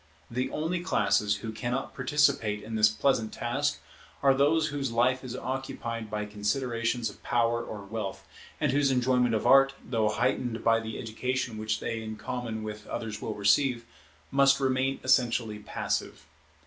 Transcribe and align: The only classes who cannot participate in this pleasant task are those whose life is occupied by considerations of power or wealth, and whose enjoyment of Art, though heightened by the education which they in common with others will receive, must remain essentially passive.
The 0.31 0.49
only 0.49 0.79
classes 0.81 1.35
who 1.45 1.51
cannot 1.51 1.93
participate 1.93 2.63
in 2.63 2.73
this 2.73 2.89
pleasant 2.89 3.31
task 3.31 3.79
are 4.23 4.33
those 4.33 4.69
whose 4.69 4.91
life 4.91 5.23
is 5.23 5.35
occupied 5.35 6.09
by 6.09 6.25
considerations 6.25 7.11
of 7.11 7.21
power 7.21 7.63
or 7.63 7.85
wealth, 7.85 8.27
and 8.59 8.71
whose 8.71 8.89
enjoyment 8.89 9.35
of 9.35 9.45
Art, 9.45 9.75
though 9.85 10.09
heightened 10.09 10.63
by 10.63 10.79
the 10.79 10.97
education 10.97 11.59
which 11.59 11.79
they 11.79 12.01
in 12.01 12.15
common 12.15 12.63
with 12.63 12.87
others 12.87 13.21
will 13.21 13.35
receive, 13.35 13.85
must 14.31 14.59
remain 14.59 14.99
essentially 15.03 15.59
passive. 15.59 16.25